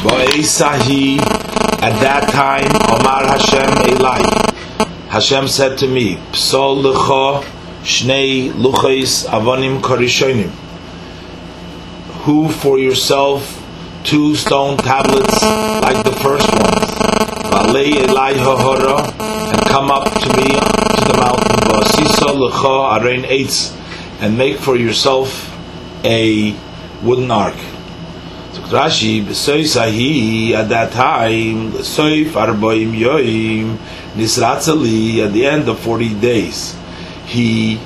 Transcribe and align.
Sahi, 0.00 1.18
at 1.82 2.00
that 2.00 2.28
time, 2.30 2.70
Omar 2.88 3.26
Hashem 3.26 3.96
Eli. 3.96 4.20
Hashem 5.10 5.46
said 5.46 5.76
to 5.78 5.86
me, 5.86 6.16
Psol 6.32 6.82
lecha 6.82 7.42
shnei 7.82 8.50
luchais 8.50 9.26
avonim 9.28 9.80
korishonim. 9.80 10.48
Who 12.24 12.48
for 12.48 12.78
yourself 12.78 13.58
two 14.02 14.34
stone 14.36 14.78
tablets 14.78 15.42
like 15.82 16.02
the 16.04 16.12
first 16.12 16.48
ones. 16.50 16.90
Valei 17.50 18.08
Eli 18.08 18.34
hahora, 18.38 19.02
and 19.20 19.66
come 19.66 19.90
up 19.90 20.04
to 20.04 20.28
me 20.36 20.48
to 20.48 21.04
the 21.08 21.16
mountain. 21.20 21.56
V'asisa 21.68 22.32
lecha 22.40 22.98
arein 22.98 23.24
eitz, 23.24 23.76
and 24.20 24.38
make 24.38 24.56
for 24.56 24.76
yourself 24.76 25.54
a 26.04 26.56
wooden 27.02 27.30
ark. 27.30 27.56
Rashi, 28.50 29.22
Sahi, 29.22 30.52
at 30.52 30.68
that 30.70 30.92
time, 30.92 31.72
Soif 31.72 32.32
Arboim 32.32 32.92
Yoim, 32.98 33.76
Nisratzali, 34.14 35.24
at 35.24 35.32
the 35.32 35.46
end 35.46 35.68
of 35.68 35.78
40 35.78 36.14
days, 36.20 36.76
he 37.26 37.80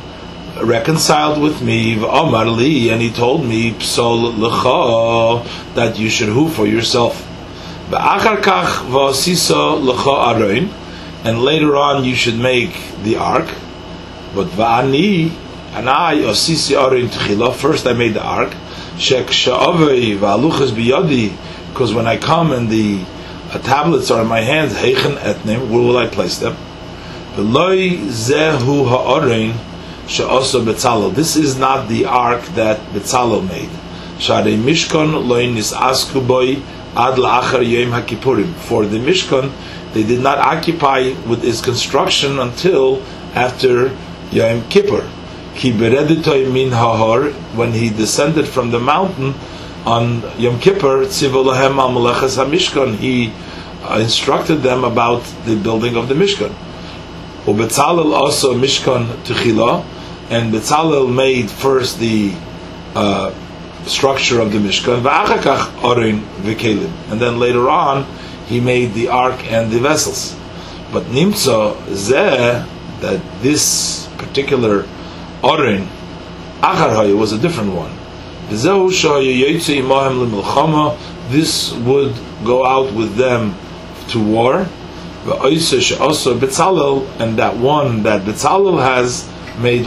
reconciled 0.63 1.41
with 1.41 1.61
me, 1.61 2.03
Omar 2.03 2.47
Li, 2.47 2.91
and 2.91 3.03
he 3.03 3.11
told 3.11 3.45
me, 3.45 3.73
Psol 3.73 4.33
Lecha, 4.33 5.75
that 5.75 5.99
you 5.99 6.09
should 6.09 6.31
who 6.31 6.49
for 6.49 6.67
yourself. 6.67 7.23
Kach 7.91 8.89
Vasiso 8.89 9.79
Lecha 9.85 10.35
Aroin, 10.35 10.73
and 11.25 11.43
later 11.43 11.77
on 11.77 12.05
you 12.05 12.15
should 12.15 12.39
make 12.39 12.75
the 13.03 13.17
ark. 13.17 13.49
But 14.35 14.47
Va'ani, 14.49 15.31
and 15.75 15.91
I, 15.91 16.17
Osisi 16.17 16.75
Aroin 16.75 17.09
Tchila, 17.09 17.55
first 17.55 17.87
I 17.87 17.93
made 17.93 18.15
the 18.15 18.25
ark 18.25 18.55
because 21.75 21.93
when 21.93 22.07
I 22.07 22.17
come 22.17 22.53
and 22.53 22.69
the 22.69 23.05
uh, 23.51 23.59
tablets 23.59 24.11
are 24.13 24.23
in 24.23 24.29
my 24.29 24.41
hands, 24.41 24.75
heichen 24.75 25.17
etnim, 25.17 25.69
where 25.69 25.81
will 25.81 25.97
I 25.97 26.07
place 26.07 26.39
them? 26.39 26.57
This 31.15 31.37
is 31.37 31.57
not 31.59 31.89
the 31.89 32.05
ark 32.05 32.43
that 32.55 32.79
Betzalel 32.93 33.49
made. 33.49 33.71
For 34.21 34.43
the 34.45 34.57
Mishkan, 38.99 39.53
they 39.93 40.03
did 40.05 40.21
not 40.21 40.39
occupy 40.39 41.15
with 41.29 41.45
its 41.45 41.61
construction 41.61 42.39
until 42.39 43.03
after 43.35 43.91
Yom 44.31 44.63
Kippur 44.69 45.05
min 45.55 46.73
when 47.57 47.73
he 47.73 47.91
descended 47.91 48.47
from 48.47 48.71
the 48.71 48.81
mountain 48.81 49.35
on 49.85 50.23
Yom 50.39 50.59
Kippur, 50.61 51.05
tzivolahem 51.05 51.79
al 51.79 51.95
hamishkan, 52.15 52.97
he 52.97 53.33
uh, 53.85 53.99
instructed 53.99 54.57
them 54.57 54.83
about 54.85 55.23
the 55.45 55.57
building 55.57 55.97
of 55.97 56.09
the 56.09 56.15
Mishkan. 56.15 56.55
Ubetzalel 57.45 58.15
also 58.15 58.55
Mishkan 58.55 59.07
Techila, 59.25 59.85
and 60.31 60.53
Betzalel 60.53 61.15
made 61.15 61.51
first 61.51 61.99
the 61.99 62.33
uh, 62.95 63.35
structure 63.85 64.41
of 64.41 64.53
the 64.53 64.59
Mishkan, 64.59 65.05
orin 65.85 66.21
v'kelim, 66.43 66.91
and 67.11 67.21
then 67.21 67.39
later 67.39 67.69
on 67.69 68.07
he 68.47 68.61
made 68.61 68.95
the 68.95 69.09
ark 69.09 69.45
and 69.53 69.71
the 69.71 69.79
vessels. 69.79 70.35
But 70.93 71.05
nimtzo 71.05 71.77
zeh 71.89 72.67
that 73.01 73.43
this 73.43 74.09
particular 74.17 74.87
Orin, 75.45 75.87
Achar 76.63 77.15
was 77.15 77.33
a 77.33 77.39
different 77.39 77.75
one. 77.75 77.93
This 78.49 78.65
would 81.73 82.15
go 82.45 82.65
out 82.67 82.95
with 82.95 83.17
them 83.17 83.55
to 84.09 84.23
war. 84.25 84.67
And 87.19 87.39
that 87.39 87.57
one 87.59 88.03
that 88.05 88.23
Betzalel 88.23 88.83
has 88.83 89.29
made 89.59 89.85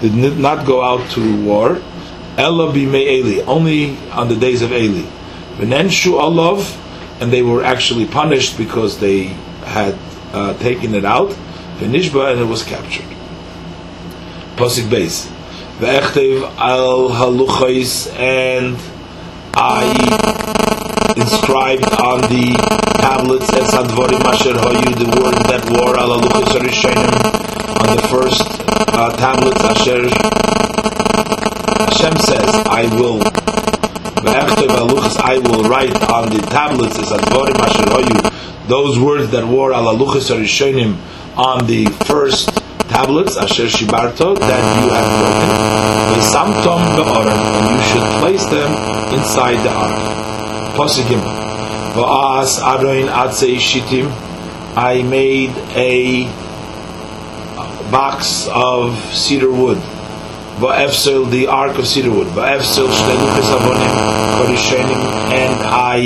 did 0.00 0.38
not 0.38 0.66
go 0.66 0.82
out 0.82 1.10
to 1.10 1.44
war. 1.44 1.82
Ella 2.38 2.74
Eli, 2.74 3.44
only 3.44 3.98
on 4.08 4.28
the 4.28 4.36
days 4.36 4.62
of 4.62 4.72
Eli. 4.72 5.06
Venenshu 5.58 6.18
Alav, 6.18 6.78
and 7.20 7.30
they 7.30 7.42
were 7.42 7.62
actually 7.62 8.06
punished 8.06 8.56
because 8.56 8.98
they 9.00 9.24
had 9.64 9.98
uh, 10.32 10.54
taken 10.54 10.94
it 10.94 11.04
out. 11.04 11.28
Venishba, 11.76 12.32
and 12.32 12.40
it 12.40 12.46
was 12.46 12.62
captured. 12.62 13.04
Pasik 14.62 14.88
base. 14.88 15.26
Ve'echtev 15.80 16.46
al 16.56 17.10
haluchais 17.10 18.06
and 18.16 18.78
I 19.54 19.90
inscribed 21.16 21.90
on 21.98 22.20
the 22.30 22.54
tablets 23.02 23.50
et 23.58 23.66
sadvorim 23.74 24.22
asher 24.22 24.54
hoyu 24.54 24.94
the 25.02 25.10
word 25.18 25.34
that 25.50 25.66
were 25.66 25.98
al 25.98 26.14
haluchais 26.14 26.54
arishonim 26.60 27.10
on 27.82 27.96
the 27.96 28.02
first 28.06 28.46
uh, 28.94 29.10
tablets 29.16 29.64
asher 29.64 30.06
Hashem 31.90 32.16
says 32.18 32.54
I 32.70 32.86
will 32.94 33.18
Ve'echtev 34.22 34.70
haluchais 34.78 35.18
I 35.18 35.38
will 35.38 35.64
write 35.64 36.00
on 36.08 36.30
the 36.30 36.40
tablets 36.54 36.96
et 37.00 37.06
sadvorim 37.10 37.58
asher 37.66 37.88
hoyu 37.96 38.68
those 38.68 38.96
words 38.96 39.28
that 39.32 39.44
were 39.44 39.72
al 39.72 39.86
haluchais 39.92 40.30
arishonim 40.30 40.98
on 41.36 41.66
the 41.66 41.86
first 42.06 42.61
tablets 42.92 43.36
asher 43.36 43.68
shibarto 43.74 44.38
that 44.38 44.64
you 44.78 44.88
have 44.96 45.10
broken 45.20 45.82
v'samtom 46.22 46.82
be'oren 46.96 47.40
and 47.58 47.66
you 47.74 47.82
should 47.90 48.08
place 48.20 48.44
them 48.56 48.72
inside 49.16 49.58
the 49.66 49.72
ark. 49.84 49.96
Posikim. 50.76 51.22
V'as 51.96 52.52
aroin 52.72 53.08
atzei 53.22 53.56
shitim 53.68 54.12
I 54.76 55.02
made 55.02 55.54
a 55.76 56.24
box 57.90 58.48
of 58.52 58.94
cedar 59.22 59.50
wood. 59.50 59.78
V'efsel 60.62 61.30
the 61.30 61.46
ark 61.46 61.78
of 61.78 61.86
cedar 61.86 62.10
wood. 62.10 62.28
V'efsel 62.28 62.88
shleluchis 62.98 63.50
avonim 63.58 63.92
and 65.42 65.54
I 65.62 65.98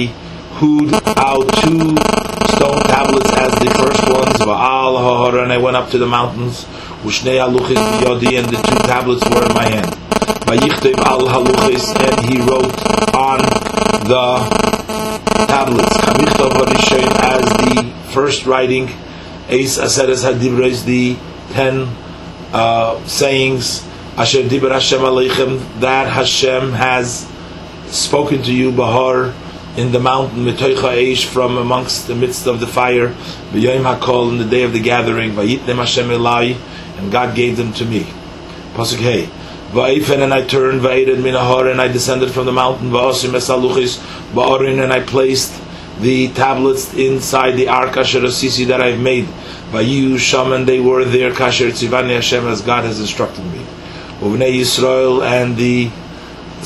hewed 0.58 0.94
out 1.16 1.46
two 1.62 2.35
stone 2.56 2.82
tablets 2.84 3.30
as 3.32 3.52
the 3.60 3.70
first 3.76 4.02
ones 4.08 4.36
va'al 4.40 5.42
and 5.42 5.52
I 5.52 5.58
went 5.58 5.76
up 5.76 5.90
to 5.90 5.98
the 5.98 6.06
mountains 6.06 6.66
Ushnei 7.06 7.38
haluchis 7.38 7.76
biyodi, 7.76 8.36
and 8.36 8.48
the 8.48 8.56
two 8.56 8.78
tablets 8.88 9.22
were 9.30 9.46
in 9.46 9.54
my 9.54 9.68
hand. 9.68 9.92
Vayichtev 10.48 10.98
al 11.06 11.20
haluchis, 11.28 11.86
and 12.02 12.18
he 12.28 12.40
wrote 12.40 12.74
on 13.14 13.38
the 14.10 14.26
tablets. 15.46 15.96
Kamichtov 15.98 16.50
harishayin 16.50 17.14
as 17.20 17.44
the 17.62 18.12
first 18.12 18.44
writing. 18.46 18.88
Eis 19.48 19.78
aseres 19.78 20.24
hadibres, 20.24 20.84
the 20.84 21.16
ten 21.52 21.86
uh, 22.52 22.98
sayings. 23.06 23.86
Asher 24.16 24.42
dibur 24.42 24.72
Hashem 24.72 25.00
aleichem, 25.00 25.60
that 25.80 26.08
Hashem 26.08 26.72
has 26.72 27.30
spoken 27.86 28.42
to 28.42 28.52
you, 28.52 28.72
Bahar, 28.72 29.32
in 29.76 29.92
the 29.92 30.00
mountain, 30.00 30.44
mitoicha 30.44 30.96
eish, 30.96 31.26
from 31.26 31.56
amongst 31.56 32.06
the 32.06 32.14
midst 32.14 32.46
of 32.46 32.60
the 32.60 32.66
fire, 32.66 33.08
v'yoyim 33.52 33.84
hakol, 33.84 34.30
in 34.30 34.38
the 34.38 34.44
day 34.44 34.62
of 34.62 34.72
the 34.72 34.80
gathering, 34.80 35.32
vayitnem 35.32 35.76
Hashem 35.76 36.08
elai, 36.08 36.56
and 36.98 37.12
God 37.12 37.34
gave 37.34 37.56
them 37.56 37.72
to 37.74 37.84
me. 37.84 38.06
Pasuk 38.74 38.98
Hey. 38.98 39.28
Va'ifen 39.72 40.22
and 40.22 40.32
I 40.32 40.44
turned 40.44 40.80
Va'ided 40.80 41.16
minahar 41.16 41.70
and 41.70 41.80
I 41.80 41.88
descended 41.88 42.30
from 42.30 42.46
the 42.46 42.52
mountain 42.52 42.90
Va'osim 42.90 43.30
esaluchis 43.30 43.98
Ba'orin 44.32 44.82
and 44.82 44.92
I 44.92 45.00
placed 45.00 45.60
the 46.00 46.28
tablets 46.28 46.94
inside 46.94 47.52
the 47.52 47.68
ark 47.68 47.96
Asher 47.96 48.20
Asisi 48.20 48.66
that 48.66 48.80
I've 48.80 49.00
made. 49.00 49.24
Vayu 49.72 50.18
Sham 50.18 50.52
and 50.52 50.68
they 50.68 50.78
were 50.78 51.04
there 51.04 51.32
Kasher 51.32 51.70
Tzivani 51.70 52.14
Hashem 52.14 52.46
as 52.46 52.60
God 52.60 52.84
has 52.84 53.00
instructed 53.00 53.44
me. 53.46 53.58
Uvnei 54.20 54.60
Yisrael 54.60 55.26
and 55.26 55.56
the 55.56 55.90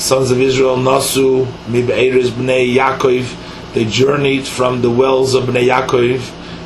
sons 0.01 0.31
of 0.31 0.41
Israel 0.41 0.77
Nasu 0.77 1.45
Mib'eres 1.67 2.29
Bnei 2.31 2.75
Yaakov 2.75 3.73
they 3.73 3.85
journeyed 3.85 4.45
from 4.45 4.81
the 4.81 4.89
wells 4.89 5.33
of 5.33 5.45
Bnei 5.45 5.67
Yaakov 5.67 6.19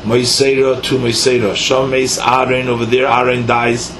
Moiseira 0.03 0.81
to 0.83 0.97
Moiseira. 0.97 1.53
Shomeis 1.53 2.19
Aaron, 2.19 2.67
over 2.67 2.85
there 2.85 3.07
Aaron 3.07 3.45
dies. 3.45 3.91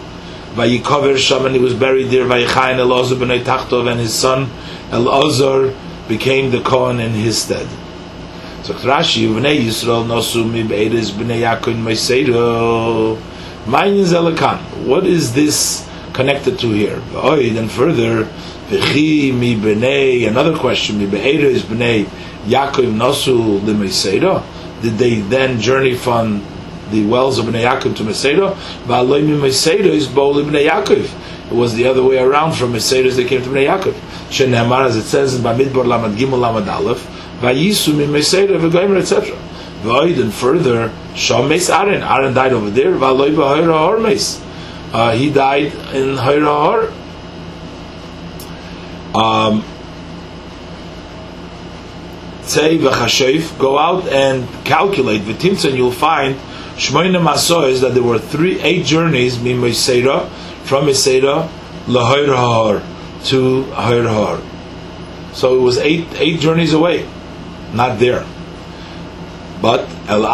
Vayikover 0.53 1.17
Sham, 1.17 1.45
and 1.45 1.55
he 1.55 1.61
was 1.61 1.73
buried 1.73 2.05
there. 2.05 2.25
Vayichayin 2.25 2.77
Elazar 2.77 3.17
b'nei 3.17 3.43
Tachtov, 3.43 3.91
and 3.91 3.99
his 3.99 4.13
son 4.13 4.47
Elazar 4.89 5.75
became 6.07 6.51
the 6.51 6.61
Kohen 6.61 6.99
in 6.99 7.11
his 7.11 7.41
stead. 7.41 7.67
So 8.63 8.73
Rashi, 8.73 9.27
Bnei 9.27 9.59
Yisrael 9.59 10.05
Nosu 10.05 10.49
Mib'eres 10.49 11.11
Bnei 11.11 11.41
Yaakov 11.41 11.75
Moiseira. 11.75 13.19
Mayin 13.67 14.05
Zelakan. 14.05 14.85
What 14.85 15.07
is 15.07 15.33
this 15.33 15.87
connected 16.13 16.59
to 16.59 16.69
here? 16.69 17.01
Oh, 17.13 17.35
then 17.35 17.67
further, 17.67 18.25
V'chi 18.69 19.33
mi 19.33 19.55
b'nei, 19.55 20.27
another 20.27 20.57
question, 20.57 20.97
mi 20.97 21.07
b'eres 21.07 21.61
b'nei 21.61 22.05
Yaakov 22.45 22.93
Nosu 22.93 23.63
l'Moiseira 23.63 24.43
did 24.81 24.97
they 24.99 25.15
then 25.15 25.59
journey 25.59 25.95
from 25.95 26.45
the 26.91 27.05
wells 27.07 27.39
of 27.39 27.45
Bnei 27.45 27.65
Yaakov 27.65 27.95
to 27.97 28.03
Meseda? 28.03 28.53
V'aloimi 28.85 29.39
Meseda 29.39 29.85
is 29.85 30.07
Bol 30.07 30.35
Bnei 30.35 30.69
Yaakov. 30.69 31.49
It 31.51 31.53
was 31.53 31.73
the 31.73 31.87
other 31.87 32.03
way 32.03 32.19
around 32.19 32.53
from 32.53 32.73
Meseres 32.73 33.15
they 33.15 33.25
came 33.25 33.41
to 33.41 33.49
Bnei 33.49 33.67
Yaakov. 33.67 33.93
Shenemar, 34.29 34.85
as 34.85 34.95
it 34.95 35.03
says 35.03 35.35
in 35.35 35.41
Bamidbar 35.41 35.85
Lamad 35.85 36.15
Gimel 36.15 36.39
Lamad 36.39 36.67
Aleph, 36.67 37.03
Vayisu 37.39 37.95
mi 37.97 38.05
Meseres 38.05 38.59
v'goymer, 38.59 38.99
etc. 38.99 39.35
Void 39.81 40.19
and 40.19 40.33
further, 40.33 40.89
Shom 41.13 41.49
Meis 41.49 41.69
Aaron. 41.69 42.03
Aaron 42.03 42.33
died 42.33 42.53
over 42.53 42.69
there. 42.69 42.91
V'aloi 42.91 43.33
b'hoyra 43.33 43.79
hor 43.79 43.99
meis. 43.99 44.41
Uh, 44.93 45.13
he 45.13 45.31
died 45.31 45.73
in 45.93 46.15
Hoyra 46.15 46.45
Hor. 46.45 47.04
Um, 49.15 49.63
go 53.57 53.77
out 53.77 54.07
and 54.09 54.47
calculate 54.65 55.21
v'timtzan. 55.21 55.77
You'll 55.77 55.91
find 55.91 56.35
shmoina 56.75 57.21
masois 57.21 57.79
that 57.79 57.93
there 57.93 58.03
were 58.03 58.19
three, 58.19 58.59
eight 58.59 58.85
journeys 58.85 59.41
mi 59.41 59.53
Meseira 59.53 60.27
from 60.65 60.87
Meseira 60.87 61.47
lahoyra 61.85 62.83
to 63.29 63.63
Hoyra 63.71 64.43
So 65.33 65.57
it 65.57 65.61
was 65.61 65.77
eight 65.77 66.07
eight 66.15 66.41
journeys 66.41 66.73
away, 66.73 67.07
not 67.73 67.99
there. 67.99 68.25
But 69.61 69.87
el. 70.09 70.25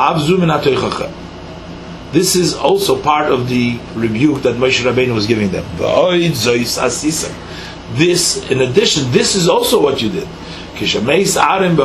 This 2.11 2.35
is 2.35 2.55
also 2.55 3.01
part 3.01 3.31
of 3.31 3.47
the 3.47 3.79
rebuke 3.93 4.41
that 4.41 4.55
Moshe 4.55 4.83
Rabbeinu 4.83 5.13
was 5.13 5.27
giving 5.27 5.51
them. 5.51 5.63
This, 7.93 8.49
in 8.49 8.61
addition, 8.61 9.11
this 9.11 9.35
is 9.35 9.49
also 9.49 9.81
what 9.81 10.01
you 10.01 10.09
did. 10.09 10.27
When 10.81 10.89
Aaron 10.89 11.75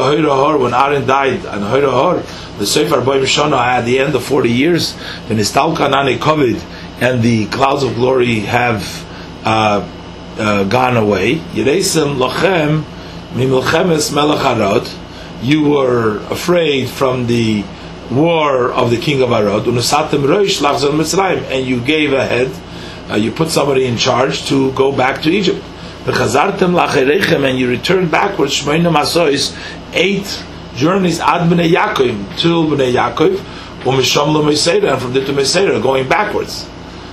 died 1.07 1.45
and 1.45 1.65
Hoyrahor, 1.65 2.59
the 2.59 2.67
Sefer 2.67 3.03
Boim 3.03 3.25
Shana 3.25 3.59
at 3.59 3.85
the 3.85 3.99
end 3.99 4.15
of 4.15 4.25
40 4.25 4.51
years, 4.51 4.95
when 5.29 5.39
Istalkanane 5.39 6.17
COVID 6.17 6.63
and 7.03 7.23
the 7.23 7.47
clouds 7.47 7.83
of 7.83 7.95
glory 7.95 8.41
have 8.41 9.05
uh, 9.45 9.87
uh, 10.39 10.65
gone 10.65 10.97
away, 10.97 11.35
Yeresim 11.35 12.17
Lochem 12.17 12.85
Mimilchemes 13.35 14.15
Melech 14.15 14.41
Arad, 14.41 14.89
you 15.43 15.69
were 15.69 16.19
afraid 16.31 16.89
from 16.89 17.27
the 17.27 17.65
war 18.11 18.73
of 18.73 18.91
the 18.91 18.97
king 18.97 19.21
of 19.21 19.31
Arad, 19.31 19.67
and 21.53 21.67
you 21.67 21.81
gave 21.81 22.13
a 22.13 22.25
head, 22.25 22.51
uh, 23.11 23.17
you 23.17 23.31
put 23.31 23.51
somebody 23.51 23.85
in 23.85 23.97
charge 23.99 24.47
to 24.47 24.73
go 24.73 24.91
back 24.91 25.21
to 25.23 25.31
Egypt. 25.31 25.63
And 26.09 27.59
you 27.59 27.69
returned 27.69 28.13
backwards, 28.13 28.65
eight 29.93 30.45
journeys 30.77 31.19
ad 31.19 31.51
b'nei 31.51 31.69
Yaakov, 31.73 32.39
to 32.39 32.65
b'nei 32.69 32.93
Yaakov, 32.93 33.41
and 33.85 35.01
from 35.01 35.13
there 35.13 35.25
to 35.25 35.33
Meseira, 35.33 35.83
going 35.83 36.09
backwards. 36.09 36.69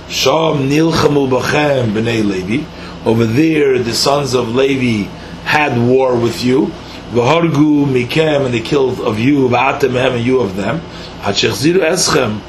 Sham 0.08 0.68
nilchamu 0.68 1.28
b'chem 1.28 1.92
b'nei 1.92 2.22
Levi. 2.24 2.64
Over 3.04 3.26
there, 3.26 3.80
the 3.80 3.92
sons 3.92 4.34
of 4.34 4.54
Levi 4.54 5.10
had 5.42 5.76
war 5.76 6.14
with 6.16 6.44
you. 6.44 6.70
V'hargu 7.10 7.86
mikem, 7.86 8.44
and 8.44 8.54
they 8.54 8.60
killed 8.60 9.00
of 9.00 9.18
you, 9.18 9.48
v'atem 9.48 9.96
and 9.96 10.24
you 10.24 10.38
of 10.38 10.54
them. 10.54 10.80
Hachechziru 11.22 11.80
eschem, 11.80 12.40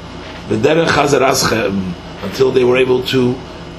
v'derech 0.48 0.90
chazar 0.90 1.22
eschem, 1.28 1.92
until 2.22 2.52
they 2.52 2.62
were 2.62 2.76
able 2.76 3.02
to 3.02 3.34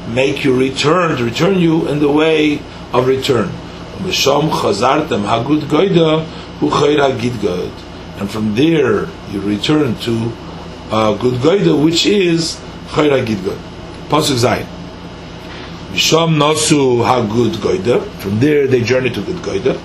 make 0.07 0.43
you 0.43 0.57
return, 0.57 1.17
to 1.17 1.23
return 1.23 1.59
you 1.59 1.87
in 1.87 1.99
the 1.99 2.11
way 2.11 2.59
of 2.93 3.07
return. 3.07 3.49
And 3.99 4.13
from 8.29 8.55
there, 8.55 9.07
you 9.31 9.41
return 9.41 9.95
to 9.95 10.31
uh, 10.89 11.13
good 11.17 11.41
goida, 11.41 11.83
which 11.83 12.05
is 12.05 12.59
chayr 12.89 13.11
hagid 13.11 13.37
goid. 13.37 13.59
Pasuk 14.09 14.37
Zayin. 14.37 14.67
Misham 15.91 16.37
nasu 16.37 17.03
hagud 17.03 17.55
goida. 17.55 18.01
From 18.19 18.39
there, 18.39 18.67
they 18.67 18.81
journey 18.81 19.09
to 19.09 19.21
good 19.21 19.37
goida. 19.37 19.77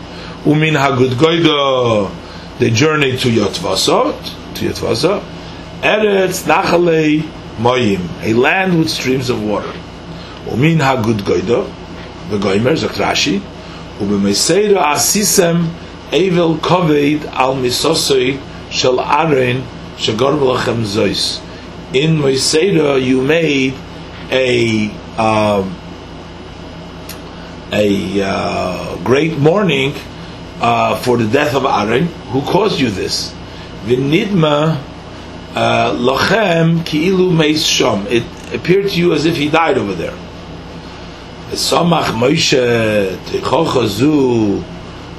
Umin 0.45 0.75
Hagud 0.75 1.11
Goida, 1.11 2.11
they 2.59 2.71
journey 2.71 3.17
to 3.17 3.29
Yotvasa, 3.29 4.13
to 4.57 4.69
Yotvasa, 4.69 5.23
Eretz 5.83 6.43
Nachalei 6.49 7.21
Moyim, 7.59 8.09
a 8.25 8.35
land 8.35 8.77
with 8.77 8.91
streams 8.91 9.31
of 9.31 9.41
water. 9.41 9.73
Umin 10.47 10.79
Hagud 10.79 11.21
Goida, 11.21 11.65
the 12.31 12.39
Goimer, 12.39 12.77
Zakrashi, 12.77 13.41
Ubemeseira 13.99 14.83
Asisem, 14.93 15.69
Evel 16.11 16.59
Koveid 16.59 17.25
Al 17.27 17.55
Misosoi 17.57 18.41
Shel 18.71 19.01
Aaron 19.01 19.63
Shagor 19.97 20.39
Zois. 20.85 21.41
In 21.95 22.19
Moiseira 22.19 23.01
you 23.03 23.23
made 23.23 23.75
a 24.31 24.91
um, 25.19 25.77
a 27.73 28.23
uh, 28.23 28.97
great 29.05 29.39
mourning 29.39 29.95
uh, 30.61 30.97
for 30.97 31.17
the 31.17 31.27
death 31.27 31.55
of 31.55 31.65
Aaron, 31.65 32.07
who 32.31 32.43
caused 32.43 32.81
you 32.81 32.91
this. 32.91 33.35
V'nidma 33.85 34.81
uh, 35.55 35.93
lochem 35.93 36.85
ki'ilu 36.85 37.35
meis 37.35 37.65
shom. 37.65 38.07
It 38.11 38.25
appeared 38.55 38.91
to 38.91 38.99
you 38.99 39.13
as 39.13 39.25
if 39.27 39.37
he 39.37 39.49
died 39.49 39.79
over 39.79 39.95
there. 39.95 40.17
Samach 41.53 42.15
Moshe 42.15 43.15
techochazu 43.27 44.65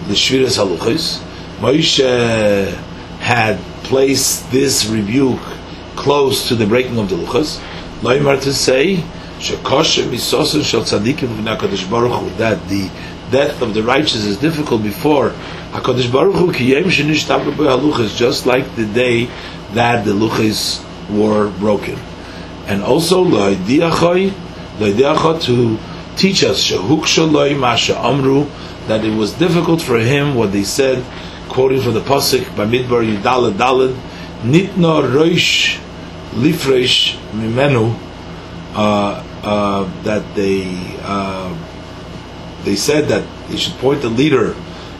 l'shviras 0.10 0.58
haluchis. 0.58 1.22
Moshe 1.60 2.74
had 3.20 3.60
placed 3.84 4.50
this 4.52 4.88
rebuke 4.88 5.40
close 5.96 6.48
to 6.48 6.56
the 6.56 6.66
breaking 6.66 6.98
of 6.98 7.10
the 7.10 7.16
luchas. 7.16 7.60
Loimar 8.02 8.42
to 8.42 8.52
say, 8.52 9.04
shekoshem 9.38 10.10
misosen 10.10 10.64
shel 10.64 10.82
tzadikim 10.82 11.30
v'nakadosh 11.38 11.88
baruch 11.88 12.20
hu, 12.20 12.30
that 12.38 12.68
the 12.68 12.90
death 13.30 13.62
of 13.62 13.76
the 13.76 13.84
righteous 13.84 14.26
is 14.26 14.38
difficult 14.38 14.82
before 14.82 15.36
Hakadosh 15.72 16.12
Baruch 16.12 16.36
Hu 16.36 16.52
kiyem 16.52 16.86
haluchas, 16.86 18.16
just 18.18 18.48
like 18.48 18.76
the 18.76 18.86
day 18.86 19.30
that 19.74 20.04
the 20.04 20.12
luchas 20.12 20.84
were 21.16 21.52
broken, 21.60 21.98
and 22.66 22.82
also 22.82 23.24
loidiachoi 23.24 24.34
to 24.80 25.93
teach 26.18 26.44
us 26.44 26.72
amru 26.72 28.46
that 28.88 29.06
it 29.06 29.16
was 29.16 29.34
difficult 29.34 29.82
for 29.82 29.98
him 29.98 30.36
what 30.36 30.52
they 30.52 30.64
said, 30.64 31.04
quoting 31.50 31.82
from 31.82 31.94
the 31.94 32.02
pasuk 32.02 32.44
Bamidbar 32.56 33.04
Yudalad 33.06 33.54
Dalad 33.54 33.96
Roish 34.44 35.80
Lifresh 36.32 37.16
Mimenu 37.32 37.98
uh, 38.76 39.24
uh, 39.44 40.04
that 40.04 40.36
they. 40.36 40.98
Uh, 41.02 41.56
they 42.64 42.76
said 42.76 43.10
that 43.10 43.24
they 43.50 43.58
should 43.58 43.74
point 43.76 44.02
the 44.02 44.10
leader 44.10 44.56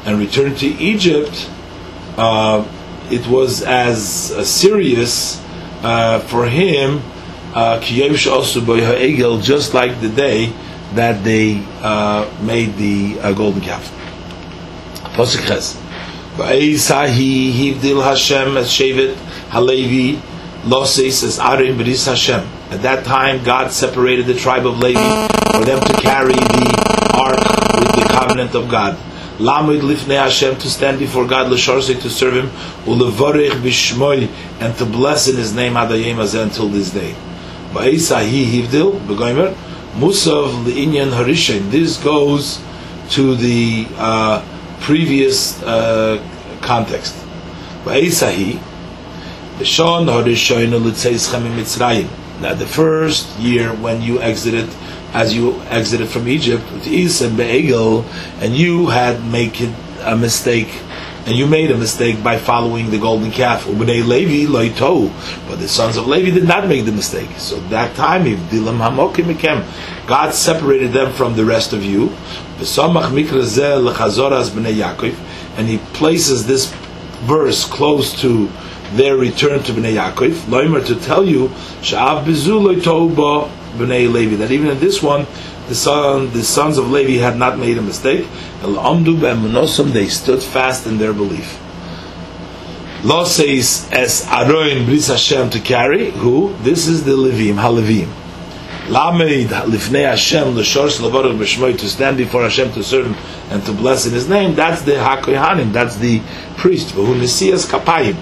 and 0.06 0.20
return 0.20 0.54
to 0.56 0.68
Egypt, 0.68 1.50
uh, 2.18 2.66
it 3.10 3.26
was 3.28 3.62
as 3.62 4.32
uh, 4.32 4.44
serious 4.44 5.42
uh, 5.82 6.20
for 6.20 6.48
him, 6.48 7.02
uh, 7.54 7.80
just 7.80 9.74
like 9.74 10.02
the 10.02 10.10
day 10.10 10.54
that 10.96 11.24
they 11.24 11.64
uh, 11.82 12.30
made 12.42 12.76
the 12.76 13.20
uh, 13.20 13.34
golden 13.34 13.62
calf. 13.62 13.92
Pasuk 15.16 15.46
Ches. 15.48 15.76
Hashem 18.02 18.58
as 18.58 18.70
Shevet 18.70 19.16
Halevi 19.50 20.22
Loses 20.66 21.24
as 21.24 21.40
Arim 21.40 21.76
Bris 21.76 22.06
Hashem. 22.06 22.40
At 22.72 22.82
that 22.84 23.04
time, 23.06 23.44
God 23.44 23.72
separated 23.72 24.26
the 24.26 24.34
tribe 24.34 24.66
of 24.66 24.80
Levi 24.80 25.28
for 25.52 25.66
them 25.66 25.82
to 25.82 25.94
carry 26.02 26.34
the 26.34 27.12
ark 27.14 27.38
with 27.78 27.96
the 27.96 28.08
covenant 28.10 28.56
of 28.56 28.70
God. 28.72 28.98
Lamid 29.40 29.82
lifnei 29.82 30.24
Hashem 30.24 30.58
to 30.60 30.70
stand 30.70 31.00
before 31.00 31.28
God, 31.28 31.52
l'sharsei 31.52 32.02
to 32.02 32.10
serve 32.10 32.36
Him, 32.36 32.48
ulevarech 32.86 33.62
b'shmoi 33.62 34.30
and 34.62 34.74
to 34.78 34.86
bless 34.86 35.28
in 35.28 35.36
His 35.36 35.54
name 35.54 35.74
adayim 35.74 36.18
until 36.42 36.70
this 36.70 36.92
day. 36.92 37.14
Ba'isa 37.74 38.20
hi 38.20 38.46
hivdil 38.46 39.00
b'goymer 39.02 39.54
musav 39.96 40.66
li'inyan 40.66 41.12
harishin. 41.12 41.70
This 41.72 41.98
goes 41.98 42.62
to 43.12 43.36
the 43.36 43.88
uh, 43.98 44.44
previous 44.82 45.62
uh, 45.64 46.22
context. 46.62 47.16
Ba'isa 47.86 48.32
hi 48.32 48.60
b'shon 49.60 50.08
harishin 50.08 50.72
l'tzeischem 50.72 51.44
mitzrayim. 51.56 52.08
Now 52.42 52.54
the 52.54 52.68
first 52.68 53.38
year 53.40 53.70
when 53.74 54.02
you 54.02 54.22
exited 54.22 54.70
as 55.14 55.36
you 55.36 55.62
exited 55.70 56.10
from 56.10 56.28
Egypt 56.28 56.64
with 56.74 56.88
Is 56.88 57.22
and 57.22 57.38
Be'egel, 57.38 58.04
and 58.40 58.56
you 58.56 58.88
had 58.88 59.24
made 59.24 59.54
a 60.02 60.18
mistake, 60.18 60.70
and 61.26 61.36
you 61.38 61.48
made 61.48 61.72
a 61.72 61.78
mistake 61.78 62.22
by 62.22 62.38
following 62.38 62.92
the 62.92 63.00
golden 63.00 63.32
calf. 63.32 63.64
Ubnei 63.66 64.06
Levi 64.06 64.52
loito, 64.52 65.10
but 65.48 65.60
the 65.60 65.70
sons 65.70 65.96
of 65.96 66.06
Levi 66.06 66.32
did 66.32 66.46
not 66.48 66.68
make 66.68 66.84
the 66.86 66.92
mistake. 66.92 67.30
So 67.38 67.62
that 67.70 67.96
time, 67.96 68.28
if 68.28 68.38
dilam 68.50 68.80
hamokim 68.80 70.06
God 70.06 70.34
separated 70.34 70.92
them 70.92 71.14
from 71.14 71.36
the 71.36 71.46
rest 71.46 71.72
of 71.72 71.84
you. 71.84 72.10
And 75.56 75.68
he 75.68 75.78
places 75.94 76.46
this 76.46 76.74
verse 77.24 77.66
close 77.66 78.22
to 78.22 78.50
their 78.94 79.16
return 79.16 79.64
to 79.64 79.72
Bnei 79.72 79.96
Yaakov. 79.96 80.34
Loimer 80.50 80.86
to 80.86 80.96
tell 80.96 81.26
you, 81.26 81.50
b'nei 83.78 84.12
Levi. 84.12 84.36
That 84.38 84.52
even 84.52 84.70
in 84.70 84.80
this 84.80 85.02
one, 85.02 85.26
the 85.68 85.76
son, 85.76 86.32
the 86.32 86.44
sons 86.44 86.78
of 86.78 86.92
Levi 86.92 87.22
had 87.22 87.38
not 87.38 87.58
made 87.58 87.78
a 87.78 87.82
mistake. 87.82 88.28
El 88.62 88.76
Amdu 88.76 89.94
They 89.94 90.08
stood 90.08 90.44
fast 90.44 90.86
in 90.86 90.98
their 90.98 91.14
belief. 91.14 91.60
Law 93.04 93.26
says 93.26 93.90
as 93.92 94.26
Aroin 94.28 94.86
Bris 94.86 95.08
Hashem 95.08 95.50
to 95.52 95.60
carry. 95.60 96.12
Who? 96.12 96.56
This 96.62 96.88
is 96.88 97.04
the 97.04 97.12
Levim, 97.12 97.56
Halevim. 97.56 98.10
Lamed 98.90 99.50
Lifnei 99.50 100.10
Hashem 100.10 100.50
L'Shor 100.50 100.88
Slavarach 100.88 101.38
B'Shmoy 101.38 101.78
to 101.80 101.90
stand 101.90 102.18
before 102.18 102.44
Hashem 102.44 102.72
to 102.74 102.84
serve 102.84 103.08
and 103.52 103.66
to 103.66 103.74
bless 103.74 104.06
in 104.06 104.14
His 104.14 104.30
name. 104.30 104.56
That's 104.56 104.82
the 104.84 104.94
Hakohanim. 104.94 105.72
That's 105.72 105.98
the 105.98 106.22
priest. 106.58 106.94
V'Hu 106.94 107.16
Nesias 107.16 107.70
Kapayim. 107.70 108.18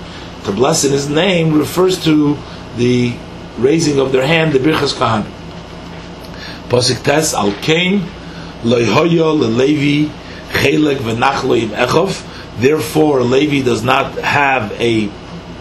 To 0.45 0.51
bless 0.51 0.83
in 0.83 0.91
His 0.91 1.09
name 1.09 1.57
refers 1.57 2.03
to 2.03 2.37
the 2.77 3.15
raising 3.57 3.99
of 3.99 4.11
their 4.11 4.25
hand, 4.25 4.53
the 4.53 4.59
Birchas 4.59 4.93
Kahanim. 4.93 5.40
Pasuk 6.71 7.03
Tes 7.03 7.33
Al 7.33 7.51
Kain 7.61 7.99
Loihoyo 8.63 9.35
LeLevi 9.37 10.09
Chelek 10.51 10.97
V'Nachlo 10.97 11.61
Im 11.61 11.69
Echov 11.69 12.25
Therefore, 12.57 13.21
Levi 13.23 13.61
does 13.63 13.83
not 13.83 14.13
have 14.19 14.71
a 14.79 15.09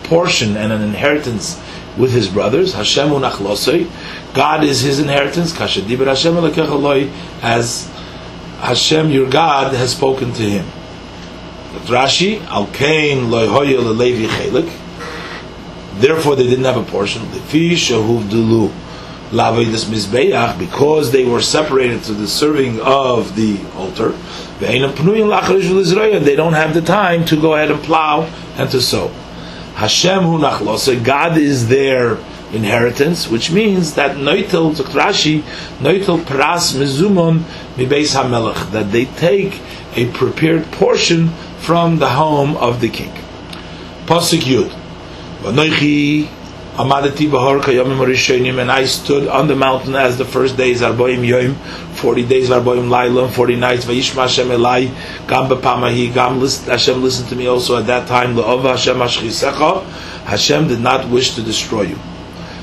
portion 0.05 0.57
and 0.57 0.73
an 0.73 0.83
inheritance 0.83 1.61
with 1.97 2.13
his 2.13 2.29
brothers. 2.29 2.75
Hashem 2.75 3.09
unachlosei. 3.09 3.89
God 4.35 4.65
is 4.65 4.81
his 4.81 4.99
inheritance. 4.99 5.53
Kashadibir 5.53 6.07
Hashem 6.07 6.37
as 7.43 7.91
Hashem, 8.59 9.11
your 9.11 9.31
God, 9.31 9.73
has 9.75 9.93
spoken 9.93 10.33
to 10.35 10.43
him. 10.43 10.67
Rashi, 11.87 12.45
Al 12.47 12.67
Kain 12.67 13.31
loyhoya 13.31 13.97
Levi 13.97 14.27
chelik. 14.27 14.71
Therefore, 16.01 16.37
they 16.37 16.45
didn't 16.45 16.65
have 16.65 16.77
a 16.77 16.85
portion. 16.85 17.23
Lefi 17.23 17.77
shahuv 19.31 19.65
delu 19.65 20.59
because 20.59 21.11
they 21.13 21.25
were 21.25 21.41
separated 21.41 22.03
to 22.05 22.13
the 22.13 22.27
serving 22.27 22.81
of 22.81 23.37
the 23.37 23.59
altar. 23.77 24.13
They 24.59 24.79
don't 24.79 26.53
have 26.53 26.75
the 26.75 26.83
time 26.83 27.25
to 27.27 27.41
go 27.41 27.55
ahead 27.55 27.71
and 27.71 27.83
plow 27.83 28.23
and 28.57 28.71
to 28.71 28.81
sow. 28.81 29.09
Hashem 29.75 30.25
hu 30.25 30.39
nachlose, 30.39 31.03
God 31.05 31.39
is 31.39 31.69
their 31.69 32.19
inheritance, 32.53 33.29
which 33.29 33.51
means 33.51 33.95
that 33.95 34.17
noitel 34.17 34.75
Rashi, 34.75 35.43
noitel 35.79 36.23
pras 36.25 36.75
mizumon 36.75 37.45
mibeis 37.77 38.15
hamelech, 38.15 38.71
that 38.73 38.91
they 38.93 39.05
take 39.07 39.61
a 39.97 40.11
prepared 40.13 40.71
portion 40.73 41.29
from 41.59 41.99
the 41.99 42.09
home 42.09 42.57
of 42.57 42.81
the 42.81 42.89
king. 42.89 43.13
Pasuk 44.07 44.41
Yud. 44.41 44.77
Amadati 46.81 47.31
Bahar 47.31 47.59
Kayamim 47.59 47.99
Rishonim, 48.07 48.59
and 48.59 48.73
I 48.73 48.87
stood 48.87 49.29
on 49.29 49.49
the 49.49 49.55
mountain 49.55 49.95
as 49.95 50.17
the 50.17 50.25
first 50.25 50.57
days 50.57 50.81
Arboim 50.81 51.27
Yom, 51.27 51.55
forty 51.95 52.25
days 52.25 52.49
Arboim 52.49 52.89
Laila, 52.89 53.29
forty 53.29 53.55
nights 53.55 53.85
Vayishma 53.85 54.23
Hashem 54.23 54.49
Elai, 54.49 54.89
Gam 55.29 55.51
Bepamahi, 55.51 56.11
Gam 56.15 56.41
Hashem 56.41 57.03
listened 57.03 57.29
to 57.29 57.37
me 57.37 57.47
also 57.49 57.77
at 57.77 57.87
that 57.87 58.09
time. 58.09 58.35
Le'ov 58.35 58.63
Hashem 58.63 58.97
Ashchisecha, 58.97 59.85
Hashem 60.25 60.69
did 60.69 60.81
not 60.81 61.07
wish 61.11 61.35
to 61.35 61.43
destroy 61.43 61.83
you. 61.83 61.97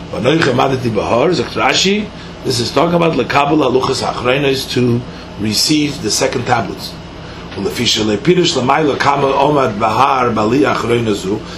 Vanoich 0.09 0.39
Amadati 0.39 0.89
Bahar 0.95 1.29
Rashi. 1.29 2.09
This 2.43 2.59
is 2.59 2.71
talking 2.71 2.95
about 2.95 3.13
Lekabel 3.13 3.62
Haluchas 3.69 4.01
Achreinos 4.01 4.67
to 4.71 5.00
receive 5.39 6.01
the 6.01 6.09
second 6.09 6.45
tablets. 6.45 6.91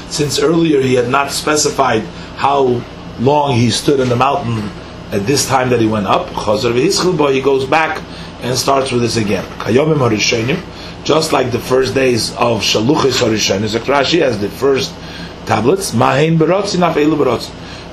Since 0.10 0.40
earlier 0.40 0.82
he 0.82 0.94
had 0.96 1.10
not 1.10 1.32
specified 1.32 2.04
how 2.40 2.82
long 3.20 3.54
he 3.54 3.70
stood 3.70 4.00
in 4.00 4.08
the 4.08 4.16
mountain 4.16 4.70
at 5.12 5.28
this 5.28 5.46
time 5.46 5.70
that 5.70 5.82
he 5.82 5.88
went 5.88 6.08
up, 6.08 6.30
he 6.30 7.42
goes 7.42 7.66
back 7.66 8.02
and 8.42 8.58
starts 8.58 8.94
with 8.94 9.02
this 9.02 9.18
again. 9.18 9.44
Just 11.04 11.34
like 11.34 11.52
the 11.52 11.60
first 11.60 11.94
days 11.94 12.32
of 12.38 12.62
Shaluchis 12.62 13.20
Harishonim, 13.20 13.68
Rashi 13.84 14.22
has 14.22 14.40
the 14.40 14.48
first 14.48 14.96
tablets, 15.46 15.92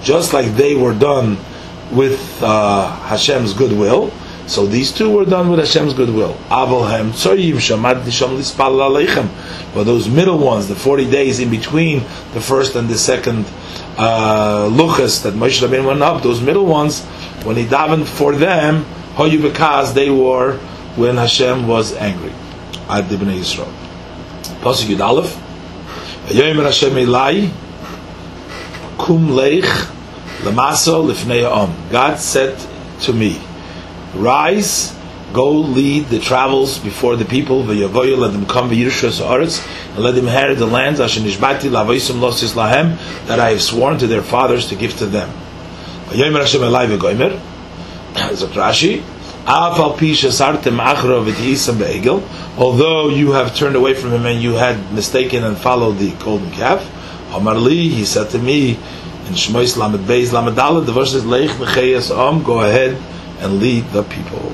just 0.04 0.32
like 0.32 0.46
they 0.54 0.76
were 0.76 0.94
done 0.94 1.36
with 1.90 2.40
uh, 2.40 2.94
Hashem's 3.08 3.52
goodwill 3.52 4.12
so 4.46 4.64
these 4.64 4.92
two 4.92 5.10
were 5.10 5.24
done 5.24 5.50
with 5.50 5.58
Hashem's 5.58 5.92
goodwill. 5.92 6.36
But 9.74 9.84
those 9.84 10.08
middle 10.08 10.38
ones, 10.38 10.68
the 10.68 10.76
forty 10.76 11.10
days 11.10 11.40
in 11.40 11.50
between 11.50 11.98
the 12.32 12.40
first 12.40 12.76
and 12.76 12.88
the 12.88 12.96
second 12.96 13.44
uh, 13.96 14.68
luchas 14.70 15.22
that 15.22 15.34
Moshe 15.34 15.66
Rabbeinu 15.66 15.86
went 15.86 16.02
up, 16.02 16.22
those 16.22 16.40
middle 16.40 16.66
ones, 16.66 17.04
when 17.44 17.56
he 17.56 17.64
davened 17.64 18.06
for 18.06 18.34
them, 18.34 18.84
hoyu 19.14 19.40
because 19.40 19.94
they 19.94 20.10
were 20.10 20.58
when 20.96 21.16
Hashem 21.16 21.66
was 21.66 21.94
angry. 21.94 22.32
Ad 22.88 23.10
Ibn 23.10 23.28
Yisrael. 23.28 23.72
Pasuk 24.60 24.94
Yud 24.94 25.00
Aleph. 25.00 25.34
Yoyim 26.26 26.62
Hashem 26.62 26.92
Elai 26.92 27.50
kum 28.98 29.28
leich 29.28 29.62
lamaso 30.42 31.06
lifnei 31.06 31.90
God 31.90 32.18
said 32.18 32.58
to 33.02 33.12
me, 33.12 33.40
Rise, 34.14 34.95
go 35.32 35.50
lead 35.50 36.06
the 36.06 36.18
travels 36.18 36.78
before 36.78 37.16
the 37.16 37.24
people, 37.24 37.62
let 37.62 38.32
them 38.32 38.46
come 38.46 38.70
v'yirshus 38.70 39.20
ha'aretz, 39.20 39.66
and 39.94 40.04
let 40.04 40.14
them 40.14 40.26
inherit 40.26 40.58
the 40.58 40.66
lands, 40.66 40.98
that 40.98 41.10
I 43.40 43.50
have 43.50 43.62
sworn 43.62 43.98
to 43.98 44.06
their 44.06 44.22
fathers 44.22 44.68
to 44.68 44.76
give 44.76 44.96
to 44.98 45.06
them. 45.06 45.28
V'yomer 46.06 46.40
Hashem 46.40 46.60
Rashi, 48.16 49.02
although 52.58 53.08
you 53.08 53.32
have 53.32 53.54
turned 53.54 53.76
away 53.76 53.94
from 53.94 54.10
him 54.10 54.26
and 54.26 54.42
you 54.42 54.54
had 54.54 54.92
mistaken 54.92 55.44
and 55.44 55.56
followed 55.56 55.98
the 55.98 56.10
golden 56.16 56.50
calf, 56.52 56.80
Amarli, 57.30 57.90
he 57.90 58.04
said 58.04 58.30
to 58.30 58.38
me, 58.38 58.78
in 59.26 59.32
Shmois 59.32 59.76
Lamed 59.76 60.06
Beis 60.06 60.32
Lamed 60.32 60.86
the 60.86 60.92
verse 60.92 61.12
is 61.12 61.24
go 62.44 62.60
ahead 62.60 62.96
and 63.40 63.60
lead 63.60 63.84
the 63.90 64.04
people. 64.04 64.52